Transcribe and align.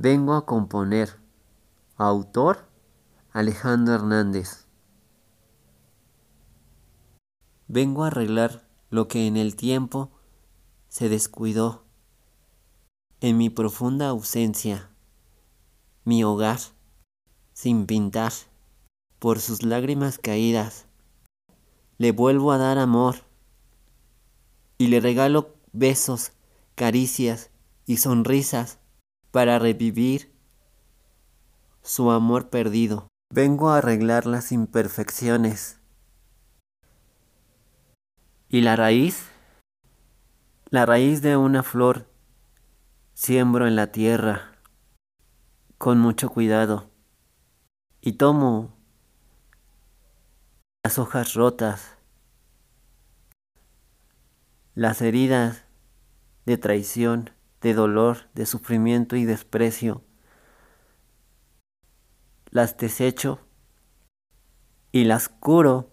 Vengo 0.00 0.34
a 0.34 0.46
componer. 0.46 1.18
Autor 1.96 2.68
Alejandro 3.32 3.96
Hernández. 3.96 4.68
Vengo 7.66 8.04
a 8.04 8.06
arreglar 8.06 8.64
lo 8.90 9.08
que 9.08 9.26
en 9.26 9.36
el 9.36 9.56
tiempo 9.56 10.12
se 10.88 11.08
descuidó. 11.08 11.82
En 13.20 13.38
mi 13.38 13.50
profunda 13.50 14.06
ausencia, 14.06 14.88
mi 16.04 16.22
hogar, 16.22 16.60
sin 17.52 17.86
pintar, 17.86 18.32
por 19.18 19.40
sus 19.40 19.64
lágrimas 19.64 20.18
caídas, 20.18 20.86
le 21.96 22.12
vuelvo 22.12 22.52
a 22.52 22.58
dar 22.58 22.78
amor 22.78 23.16
y 24.78 24.86
le 24.86 25.00
regalo 25.00 25.56
besos, 25.72 26.30
caricias 26.76 27.50
y 27.84 27.96
sonrisas 27.96 28.78
para 29.30 29.58
revivir 29.58 30.32
su 31.82 32.10
amor 32.10 32.50
perdido. 32.50 33.08
Vengo 33.32 33.70
a 33.70 33.78
arreglar 33.78 34.26
las 34.26 34.52
imperfecciones. 34.52 35.80
¿Y 38.48 38.62
la 38.62 38.76
raíz? 38.76 39.28
La 40.70 40.86
raíz 40.86 41.22
de 41.22 41.36
una 41.36 41.62
flor 41.62 42.10
siembro 43.14 43.66
en 43.66 43.76
la 43.76 43.92
tierra 43.92 44.52
con 45.76 45.98
mucho 45.98 46.30
cuidado 46.30 46.90
y 48.00 48.12
tomo 48.12 48.76
las 50.84 50.98
hojas 50.98 51.34
rotas, 51.34 51.96
las 54.74 55.02
heridas 55.02 55.64
de 56.46 56.58
traición, 56.58 57.30
de 57.60 57.74
dolor, 57.74 58.28
de 58.34 58.46
sufrimiento 58.46 59.16
y 59.16 59.24
desprecio, 59.24 60.02
las 62.50 62.76
desecho 62.76 63.40
y 64.92 65.04
las 65.04 65.28
curo 65.28 65.92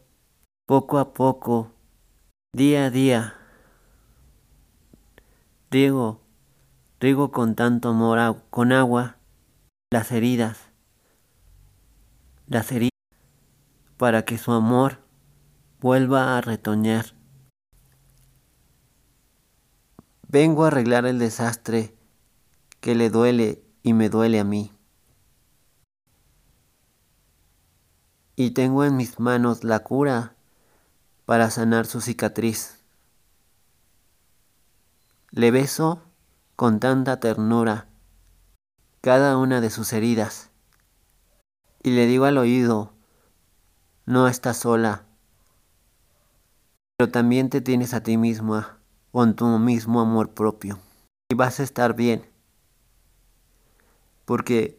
poco 0.66 0.99
a 0.99 1.13
poco, 1.13 1.71
día 2.53 2.86
a 2.86 2.89
día. 2.89 3.36
Riego, 5.71 6.21
riego 6.99 7.31
con 7.31 7.55
tanto 7.55 7.89
amor 7.89 8.43
con 8.49 8.71
agua 8.71 9.17
las 9.91 10.11
heridas, 10.11 10.71
las 12.47 12.71
heridas 12.71 12.91
para 13.97 14.23
que 14.23 14.38
su 14.38 14.52
amor 14.52 14.99
vuelva 15.80 16.38
a 16.38 16.41
retoñar. 16.41 17.14
Vengo 20.27 20.63
a 20.63 20.67
arreglar 20.67 21.05
el 21.05 21.19
desastre 21.19 21.95
que 22.79 22.95
le 22.95 23.09
duele 23.09 23.63
y 23.83 23.93
me 23.93 24.09
duele 24.09 24.39
a 24.39 24.43
mí. 24.43 24.71
Y 28.35 28.51
tengo 28.51 28.83
en 28.83 28.97
mis 28.97 29.19
manos 29.19 29.63
la 29.63 29.79
cura 29.79 30.35
para 31.25 31.51
sanar 31.51 31.85
su 31.85 32.01
cicatriz. 32.01 32.81
Le 35.29 35.51
beso 35.51 36.01
con 36.55 36.79
tanta 36.79 37.19
ternura 37.19 37.87
cada 39.01 39.37
una 39.37 39.61
de 39.61 39.69
sus 39.69 39.93
heridas 39.93 40.49
y 41.83 41.91
le 41.91 42.07
digo 42.07 42.25
al 42.25 42.39
oído, 42.39 42.93
no 44.05 44.27
estás 44.27 44.57
sola, 44.57 45.05
pero 46.97 47.11
también 47.11 47.51
te 47.51 47.61
tienes 47.61 47.93
a 47.93 48.01
ti 48.01 48.17
misma 48.17 48.79
con 49.16 49.33
tu 49.33 49.45
mismo 49.45 50.02
amor 50.02 50.33
propio. 50.33 50.77
Y 51.31 51.35
vas 51.35 51.61
a 51.61 51.63
estar 51.63 51.95
bien. 51.95 52.30
Porque 54.25 54.77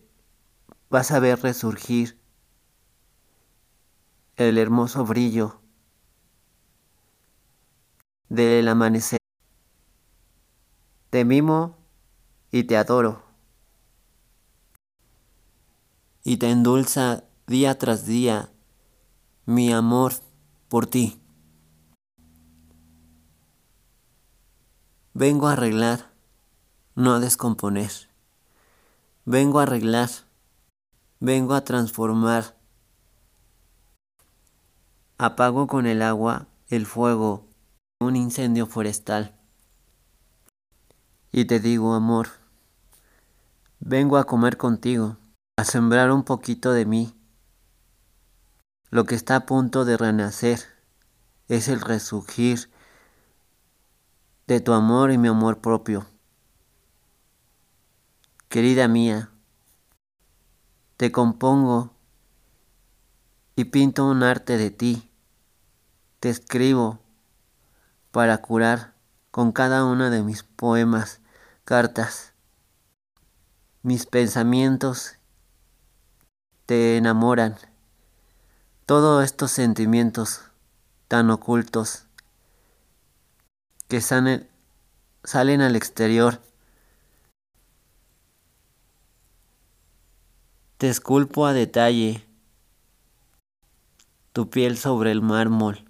vas 0.91 1.11
a 1.11 1.21
ver 1.21 1.41
resurgir 1.41 2.21
el 4.37 4.59
hermoso 4.59 5.07
brillo 5.07 5.63
del 8.29 8.69
amanecer. 8.69 9.19
Te 11.09 11.25
mimo 11.25 11.79
y 12.53 12.65
te 12.65 12.77
adoro. 12.77 13.23
Y 16.25 16.37
te 16.37 16.51
endulza 16.51 17.25
día 17.47 17.79
tras 17.79 18.05
día 18.05 18.53
mi 19.47 19.73
amor 19.73 20.13
por 20.69 20.87
ti. 20.87 21.23
Vengo 25.19 25.49
a 25.49 25.55
arreglar, 25.55 26.11
no 26.95 27.15
a 27.15 27.21
descomponer. 27.21 27.91
Vengo 29.25 29.61
a 29.61 29.63
arreglar, 29.63 30.11
vengo 31.21 31.55
a 31.55 31.65
transformar. 31.65 32.55
Apago 35.17 35.69
con 35.69 35.87
el 35.87 36.03
agua 36.03 36.49
el 36.69 36.85
fuego, 36.85 37.47
un 37.99 38.15
incendio 38.15 38.67
forestal. 38.67 39.35
Y 41.33 41.47
te 41.47 41.61
digo, 41.61 41.95
amor, 41.95 42.29
vengo 43.81 44.19
a 44.19 44.25
comer 44.25 44.59
contigo, 44.59 45.17
a 45.57 45.65
sembrar 45.65 46.13
un 46.13 46.25
poquito 46.25 46.73
de 46.73 46.85
mí. 46.85 47.15
Lo 48.91 49.05
que 49.07 49.15
está 49.15 49.37
a 49.37 49.47
punto 49.47 49.87
de 49.87 49.97
renacer 49.97 50.61
es 51.49 51.69
el 51.69 51.81
resurgir 51.81 52.69
de 54.47 54.61
tu 54.61 54.73
amor 54.73 55.11
y 55.11 55.19
mi 55.19 55.29
amor 55.29 55.61
propio. 55.61 56.07
Querida 58.49 58.87
mía, 58.87 59.31
te 60.97 61.11
compongo 61.11 61.93
y 63.57 63.65
pinto 63.65 64.07
un 64.07 64.23
arte 64.23 64.57
de 64.57 64.71
ti. 64.71 65.11
Te 66.21 66.31
escribo 66.31 67.01
para 68.13 68.39
curar 68.39 68.95
con 69.31 69.53
cada 69.53 69.85
uno 69.85 70.11
de 70.11 70.23
mis 70.23 70.43
poemas, 70.43 71.21
cartas, 71.65 72.33
mis 73.83 74.07
pensamientos 74.07 75.19
te 76.67 76.97
enamoran. 76.97 77.57
Todos 78.87 79.25
estos 79.25 79.51
sentimientos 79.51 80.43
tan 81.09 81.31
ocultos 81.31 82.06
que 83.89 84.01
salen, 84.01 84.49
salen 85.25 85.61
al 85.61 85.77
exterior. 85.77 86.43
Te 90.79 90.89
esculpo 90.89 91.47
a 91.47 91.53
detalle 91.53 92.27
tu 94.33 94.51
piel 94.51 94.77
sobre 94.77 95.11
el 95.13 95.23
mármol 95.23 95.87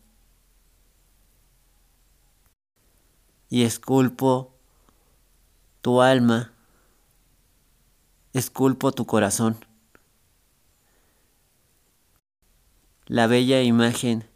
y 3.48 3.64
esculpo 3.64 4.54
tu 5.80 6.02
alma, 6.02 6.52
esculpo 8.32 8.92
tu 8.92 9.06
corazón. 9.06 9.64
La 13.06 13.26
bella 13.26 13.62
imagen 13.62 14.28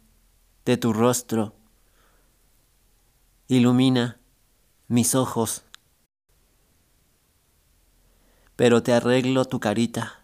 de 0.65 0.77
tu 0.77 0.93
rostro 0.93 1.53
ilumina 3.51 4.17
mis 4.87 5.13
ojos. 5.13 5.65
Pero 8.55 8.81
te 8.81 8.93
arreglo 8.93 9.43
tu 9.43 9.59
carita, 9.59 10.21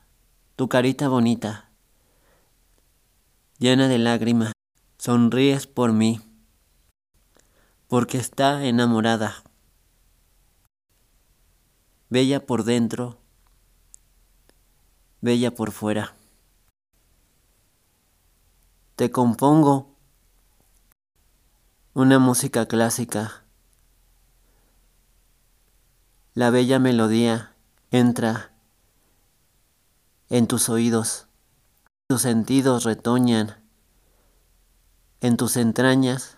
tu 0.55 0.69
carita 0.69 1.09
bonita, 1.09 1.69
llena 3.57 3.89
de 3.89 3.97
lágrimas, 3.97 4.53
sonríes 4.97 5.67
por 5.67 5.91
mí, 5.91 6.21
porque 7.89 8.17
está 8.17 8.63
enamorada, 8.63 9.43
bella 12.09 12.45
por 12.45 12.63
dentro, 12.63 13.19
bella 15.19 15.53
por 15.53 15.73
fuera. 15.73 16.15
Te 18.95 19.11
compongo 19.11 19.96
una 21.97 22.19
música 22.19 22.67
clásica. 22.67 23.43
La 26.35 26.51
bella 26.51 26.77
melodía 26.77 27.55
entra 27.89 28.53
en 30.29 30.45
tus 30.45 30.69
oídos, 30.69 31.27
tus 32.07 32.21
sentidos 32.21 32.83
retoñan, 32.83 33.63
en 35.21 35.37
tus 35.37 35.57
entrañas 35.57 36.37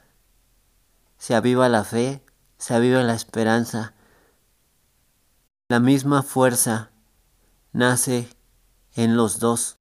se 1.18 1.36
aviva 1.36 1.68
la 1.68 1.84
fe, 1.84 2.24
se 2.58 2.74
aviva 2.74 3.04
la 3.04 3.16
esperanza. 3.16 3.94
La 5.68 5.82
misma 5.82 6.24
fuerza 6.24 6.90
nace 7.74 8.30
en 8.94 9.18
los 9.18 9.40
dos. 9.40 9.76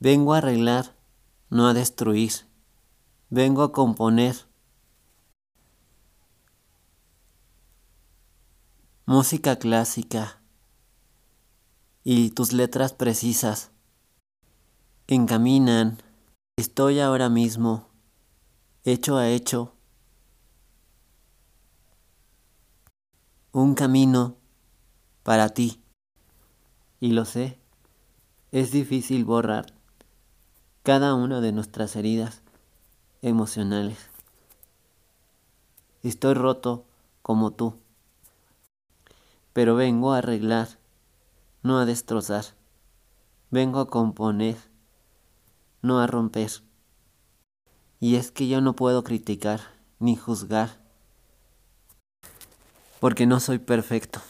Vengo 0.00 0.34
a 0.34 0.38
arreglar 0.38 0.99
no 1.50 1.66
a 1.66 1.74
destruir. 1.74 2.32
Vengo 3.28 3.62
a 3.62 3.72
componer. 3.72 4.50
música 9.10 9.56
clásica 9.56 10.40
y 12.04 12.30
tus 12.30 12.52
letras 12.52 12.92
precisas 12.92 13.72
encaminan. 15.08 15.98
Estoy 16.56 17.00
ahora 17.00 17.28
mismo, 17.28 17.88
hecho 18.84 19.16
a 19.16 19.28
hecho, 19.28 19.74
un 23.50 23.74
camino 23.74 24.36
para 25.24 25.48
ti. 25.48 25.82
Y 27.00 27.10
lo 27.10 27.24
sé, 27.24 27.58
es 28.52 28.70
difícil 28.70 29.24
borrar 29.24 29.74
cada 30.82 31.14
una 31.14 31.42
de 31.42 31.52
nuestras 31.52 31.94
heridas 31.94 32.40
emocionales. 33.20 33.98
Estoy 36.02 36.32
roto 36.32 36.86
como 37.20 37.50
tú, 37.50 37.74
pero 39.52 39.74
vengo 39.74 40.14
a 40.14 40.18
arreglar, 40.18 40.68
no 41.62 41.78
a 41.78 41.84
destrozar. 41.84 42.44
Vengo 43.50 43.80
a 43.80 43.88
componer, 43.88 44.56
no 45.82 46.00
a 46.00 46.06
romper. 46.06 46.50
Y 47.98 48.16
es 48.16 48.30
que 48.30 48.48
yo 48.48 48.62
no 48.62 48.74
puedo 48.74 49.04
criticar 49.04 49.60
ni 49.98 50.16
juzgar, 50.16 50.80
porque 53.00 53.26
no 53.26 53.38
soy 53.38 53.58
perfecto. 53.58 54.20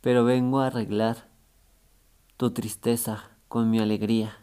Pero 0.00 0.24
vengo 0.24 0.60
a 0.60 0.68
arreglar 0.68 1.27
tu 2.38 2.52
tristeza 2.52 3.36
con 3.48 3.68
mi 3.68 3.80
alegría. 3.80 4.38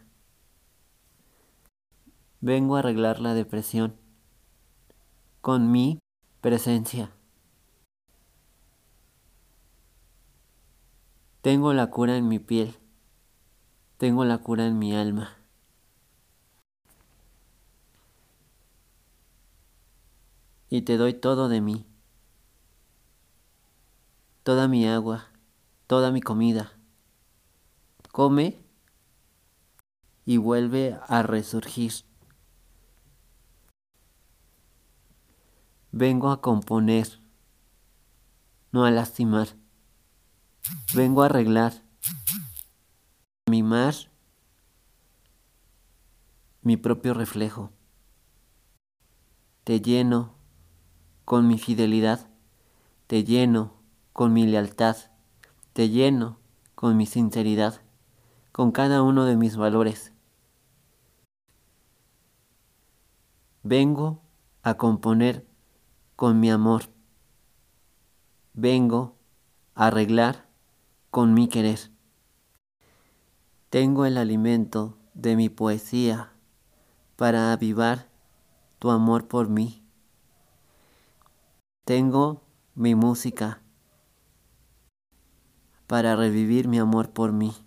Vengo 2.42 2.76
a 2.76 2.80
arreglar 2.80 3.20
la 3.20 3.32
depresión 3.32 3.96
con 5.40 5.72
mi 5.72 5.98
presencia. 6.42 7.10
Tengo 11.40 11.72
la 11.72 11.86
cura 11.90 12.18
en 12.18 12.28
mi 12.28 12.38
piel. 12.38 12.76
Tengo 13.96 14.26
la 14.26 14.38
cura 14.38 14.66
en 14.66 14.78
mi 14.78 14.94
alma. 14.94 15.38
Y 20.68 20.82
te 20.82 20.98
doy 20.98 21.14
todo 21.14 21.48
de 21.48 21.62
mí. 21.62 21.86
Toda 24.42 24.68
mi 24.68 24.86
agua, 24.86 25.30
toda 25.86 26.12
mi 26.12 26.20
comida. 26.20 26.75
Come 28.16 28.58
y 30.24 30.38
vuelve 30.38 30.98
a 31.06 31.22
resurgir. 31.22 31.92
Vengo 35.92 36.30
a 36.30 36.40
componer, 36.40 37.20
no 38.72 38.86
a 38.86 38.90
lastimar. 38.90 39.48
Vengo 40.94 41.24
a 41.24 41.26
arreglar, 41.26 41.74
a 43.46 43.50
mimar 43.50 43.94
mi 46.62 46.78
propio 46.78 47.12
reflejo. 47.12 47.70
Te 49.64 49.82
lleno 49.82 50.36
con 51.26 51.46
mi 51.46 51.58
fidelidad, 51.58 52.30
te 53.08 53.24
lleno 53.24 53.74
con 54.14 54.32
mi 54.32 54.46
lealtad, 54.46 54.96
te 55.74 55.90
lleno 55.90 56.38
con 56.74 56.96
mi 56.96 57.04
sinceridad, 57.04 57.82
con 58.56 58.72
cada 58.72 59.02
uno 59.02 59.26
de 59.26 59.36
mis 59.36 59.58
valores. 59.58 60.14
Vengo 63.62 64.22
a 64.62 64.78
componer 64.78 65.46
con 66.16 66.40
mi 66.40 66.50
amor. 66.50 66.84
Vengo 68.54 69.14
a 69.74 69.88
arreglar 69.88 70.48
con 71.10 71.34
mi 71.34 71.48
querer. 71.48 71.90
Tengo 73.68 74.06
el 74.06 74.16
alimento 74.16 74.96
de 75.12 75.36
mi 75.36 75.50
poesía 75.50 76.32
para 77.16 77.52
avivar 77.52 78.08
tu 78.78 78.90
amor 78.90 79.28
por 79.28 79.50
mí. 79.50 79.84
Tengo 81.84 82.40
mi 82.74 82.94
música 82.94 83.60
para 85.86 86.16
revivir 86.16 86.68
mi 86.68 86.78
amor 86.78 87.10
por 87.10 87.32
mí. 87.32 87.65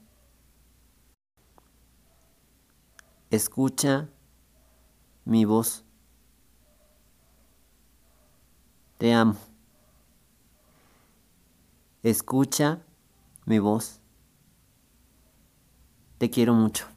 Escucha 3.31 4.10
mi 5.24 5.46
voz. 5.46 5.84
Te 8.98 9.14
amo. 9.14 9.38
Escucha 12.02 12.81
mi 13.46 13.60
voz. 13.60 14.02
Te 16.18 16.31
quiero 16.31 16.56
mucho. 16.56 16.88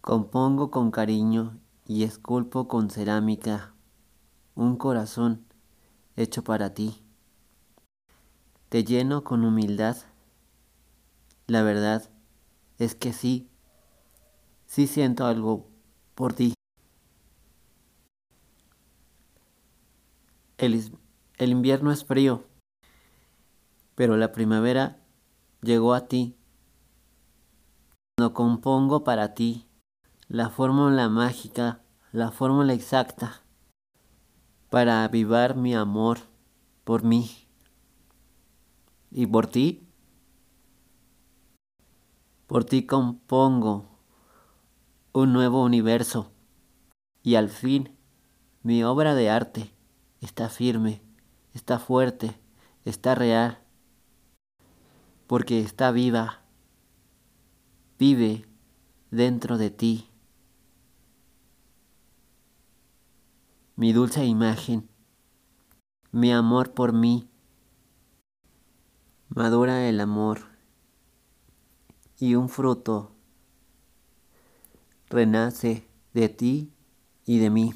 Compongo 0.00 0.70
con 0.70 0.90
cariño 0.90 1.60
y 1.86 2.04
esculpo 2.04 2.68
con 2.68 2.88
cerámica 2.88 3.74
un 4.54 4.76
corazón 4.76 5.44
hecho 6.16 6.42
para 6.42 6.72
ti. 6.72 7.02
Te 8.70 8.82
lleno 8.82 9.24
con 9.24 9.44
humildad. 9.44 9.98
La 11.46 11.62
verdad 11.62 12.08
es 12.78 12.94
que 12.94 13.12
sí, 13.12 13.50
sí 14.70 14.86
siento 14.86 15.26
algo 15.26 15.66
por 16.14 16.32
ti. 16.32 16.54
El, 20.58 20.92
invierno 21.38 21.90
es 21.90 22.04
frío, 22.04 22.44
pero 23.96 24.16
la 24.16 24.30
primavera 24.30 25.00
llegó 25.60 25.92
a 25.92 26.06
ti. 26.06 26.36
Cuando 28.16 28.32
compongo 28.32 29.02
para 29.02 29.34
ti 29.34 29.66
la 30.28 30.50
fórmula 30.50 31.08
mágica, 31.08 31.82
la 32.12 32.30
fórmula 32.30 32.72
exacta, 32.72 33.42
para 34.68 35.02
avivar 35.02 35.56
mi 35.56 35.74
amor 35.74 36.18
por 36.84 37.02
mí 37.02 37.28
y 39.10 39.26
por 39.26 39.48
ti. 39.48 39.88
Por 42.46 42.64
ti 42.64 42.86
compongo 42.86 43.89
un 45.12 45.32
nuevo 45.32 45.64
universo 45.64 46.30
y 47.22 47.34
al 47.34 47.48
fin 47.48 47.96
mi 48.62 48.84
obra 48.84 49.14
de 49.14 49.28
arte 49.28 49.74
está 50.20 50.48
firme, 50.48 51.02
está 51.52 51.78
fuerte, 51.78 52.38
está 52.84 53.14
real, 53.14 53.58
porque 55.26 55.60
está 55.60 55.90
viva, 55.90 56.42
vive 57.98 58.46
dentro 59.10 59.58
de 59.58 59.70
ti. 59.70 60.06
Mi 63.74 63.92
dulce 63.92 64.24
imagen, 64.26 64.88
mi 66.12 66.32
amor 66.32 66.72
por 66.72 66.92
mí, 66.92 67.28
madura 69.28 69.88
el 69.88 70.00
amor 70.00 70.42
y 72.18 72.34
un 72.34 72.48
fruto 72.48 73.16
renace 75.10 75.88
de 76.14 76.28
ti 76.28 76.72
y 77.26 77.38
de 77.40 77.50
mí. 77.50 77.74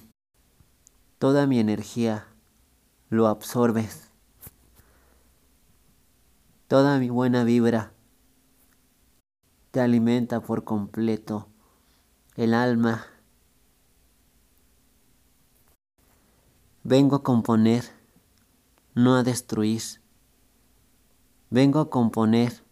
Toda 1.18 1.46
mi 1.46 1.58
energía 1.58 2.28
lo 3.10 3.26
absorbes. 3.26 4.10
Toda 6.68 6.98
mi 6.98 7.10
buena 7.10 7.44
vibra 7.44 7.92
te 9.72 9.80
alimenta 9.80 10.40
por 10.40 10.62
completo 10.62 11.48
el 12.36 12.54
alma. 12.54 13.06
Vengo 16.84 17.16
a 17.16 17.22
componer, 17.22 17.84
no 18.94 19.16
a 19.16 19.24
destruir. 19.24 19.82
Vengo 21.50 21.80
a 21.80 21.90
componer, 21.90 22.62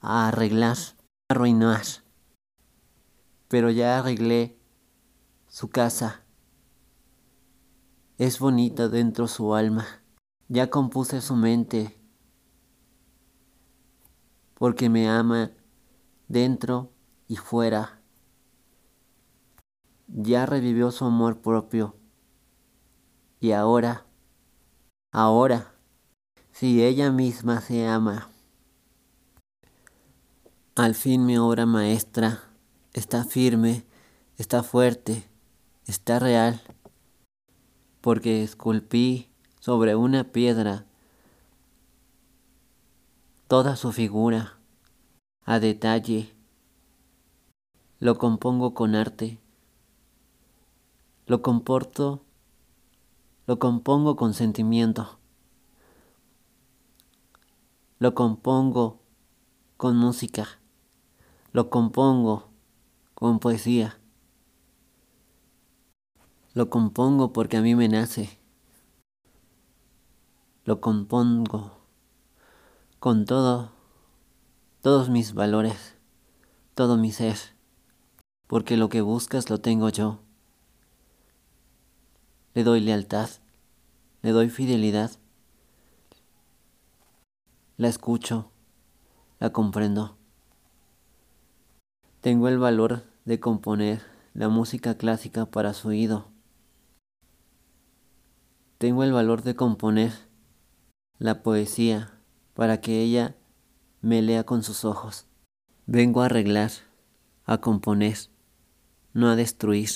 a 0.00 0.28
arreglar, 0.28 0.76
a 1.28 1.34
arruinar. 1.34 1.84
Pero 3.50 3.68
ya 3.72 3.98
arreglé 3.98 4.56
su 5.48 5.70
casa 5.70 6.22
es 8.16 8.38
bonita 8.38 8.88
dentro 8.88 9.26
su 9.26 9.56
alma. 9.56 9.86
Ya 10.46 10.70
compuse 10.70 11.20
su 11.20 11.34
mente 11.34 11.98
porque 14.54 14.88
me 14.88 15.08
ama 15.08 15.50
dentro 16.28 16.92
y 17.26 17.36
fuera. 17.36 18.00
Ya 20.06 20.46
revivió 20.46 20.92
su 20.92 21.04
amor 21.06 21.40
propio. 21.40 21.96
Y 23.40 23.50
ahora, 23.50 24.06
ahora, 25.10 25.74
si 26.52 26.84
ella 26.84 27.10
misma 27.10 27.60
se 27.62 27.88
ama, 27.88 28.28
al 30.76 30.94
fin 30.94 31.26
mi 31.26 31.36
obra 31.36 31.66
maestra 31.66 32.49
está 32.92 33.24
firme, 33.24 33.84
está 34.36 34.62
fuerte, 34.62 35.28
está 35.86 36.18
real 36.18 36.60
porque 38.00 38.42
esculpí 38.42 39.30
sobre 39.60 39.94
una 39.94 40.24
piedra 40.24 40.86
toda 43.46 43.76
su 43.76 43.92
figura 43.92 44.58
a 45.44 45.60
detalle. 45.60 46.32
Lo 47.98 48.16
compongo 48.16 48.72
con 48.72 48.94
arte. 48.94 49.38
Lo 51.26 51.42
comporto, 51.42 52.24
lo 53.46 53.58
compongo 53.58 54.16
con 54.16 54.32
sentimiento. 54.32 55.18
Lo 57.98 58.14
compongo 58.14 59.00
con 59.76 59.96
música. 59.96 60.46
Lo 61.52 61.68
compongo 61.68 62.49
con 63.20 63.38
poesía. 63.38 63.98
Lo 66.54 66.70
compongo 66.70 67.34
porque 67.34 67.58
a 67.58 67.60
mí 67.60 67.74
me 67.74 67.86
nace. 67.86 68.40
Lo 70.64 70.80
compongo 70.80 71.70
con 72.98 73.26
todo, 73.26 73.72
todos 74.80 75.10
mis 75.10 75.34
valores, 75.34 75.96
todo 76.74 76.96
mi 76.96 77.12
ser, 77.12 77.36
porque 78.46 78.78
lo 78.78 78.88
que 78.88 79.02
buscas 79.02 79.50
lo 79.50 79.58
tengo 79.60 79.90
yo. 79.90 80.20
Le 82.54 82.64
doy 82.64 82.80
lealtad, 82.80 83.28
le 84.22 84.30
doy 84.30 84.48
fidelidad, 84.48 85.10
la 87.76 87.88
escucho, 87.88 88.50
la 89.38 89.50
comprendo. 89.52 90.16
Tengo 92.22 92.48
el 92.48 92.58
valor 92.58 93.09
de 93.24 93.38
componer 93.38 94.02
la 94.32 94.48
música 94.48 94.96
clásica 94.96 95.46
para 95.46 95.74
su 95.74 95.88
oído. 95.88 96.28
Tengo 98.78 99.04
el 99.04 99.12
valor 99.12 99.42
de 99.42 99.54
componer 99.54 100.12
la 101.18 101.42
poesía 101.42 102.18
para 102.54 102.80
que 102.80 103.02
ella 103.02 103.36
me 104.00 104.22
lea 104.22 104.44
con 104.44 104.62
sus 104.62 104.84
ojos. 104.84 105.26
Vengo 105.86 106.22
a 106.22 106.26
arreglar, 106.26 106.70
a 107.44 107.58
componer, 107.58 108.16
no 109.12 109.28
a 109.28 109.36
destruir. 109.36 109.90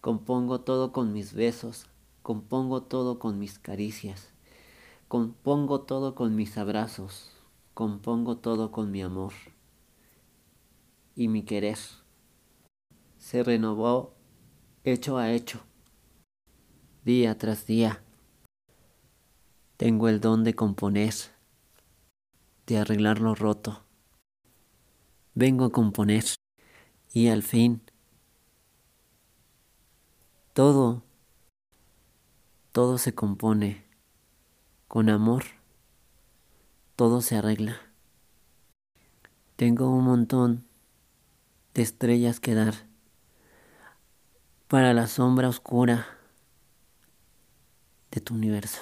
Compongo 0.00 0.60
todo 0.62 0.92
con 0.92 1.12
mis 1.12 1.34
besos, 1.34 1.86
compongo 2.22 2.82
todo 2.82 3.18
con 3.18 3.38
mis 3.38 3.58
caricias, 3.58 4.32
compongo 5.08 5.82
todo 5.82 6.14
con 6.14 6.34
mis 6.34 6.58
abrazos, 6.58 7.30
compongo 7.74 8.38
todo 8.38 8.72
con 8.72 8.90
mi 8.90 9.02
amor 9.02 9.32
y 11.14 11.28
mi 11.28 11.42
querer. 11.42 11.78
Se 13.18 13.42
renovó 13.42 14.14
hecho 14.84 15.18
a 15.18 15.32
hecho, 15.32 15.62
día 17.04 17.38
tras 17.38 17.66
día. 17.66 18.02
Tengo 19.76 20.08
el 20.08 20.20
don 20.20 20.44
de 20.44 20.54
componer, 20.54 21.14
de 22.66 22.78
arreglar 22.78 23.20
lo 23.20 23.34
roto. 23.34 23.84
Vengo 25.34 25.64
a 25.64 25.72
componer 25.72 26.24
y 27.12 27.28
al 27.28 27.42
fin 27.42 27.82
todo, 30.52 31.02
todo 32.70 32.96
se 32.96 33.12
compone 33.12 33.84
con 34.86 35.08
amor, 35.08 35.42
todo 36.94 37.20
se 37.20 37.36
arregla. 37.36 37.80
Tengo 39.56 39.90
un 39.90 40.04
montón 40.04 40.68
de 41.74 41.82
estrellas 41.82 42.40
que 42.40 42.54
dar 42.54 42.74
para 44.68 44.94
la 44.94 45.06
sombra 45.06 45.48
oscura 45.48 46.06
de 48.10 48.20
tu 48.20 48.34
universo. 48.34 48.80